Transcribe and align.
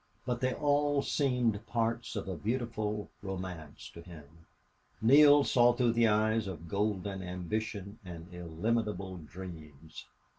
But 0.25 0.41
they 0.41 0.55
all 0.55 1.03
seemed 1.03 1.63
parts 1.67 2.15
of 2.15 2.27
a 2.27 2.35
beautiful 2.35 3.11
romance 3.21 3.87
to 3.89 4.01
him. 4.01 4.47
Neale 4.99 5.43
saw 5.43 5.73
through 5.73 5.91
the 5.93 6.07
eyes 6.07 6.47
of 6.47 6.67
golden 6.67 7.21
ambition 7.21 7.99
and 8.03 8.27
illimitable 8.33 9.17
dreams. 9.19 10.07